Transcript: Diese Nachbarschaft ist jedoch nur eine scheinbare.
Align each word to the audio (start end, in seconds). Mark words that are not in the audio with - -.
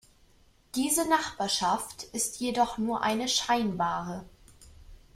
Diese 0.73 1.07
Nachbarschaft 1.07 2.01
ist 2.05 2.39
jedoch 2.39 2.79
nur 2.79 3.03
eine 3.03 3.27
scheinbare. 3.27 4.25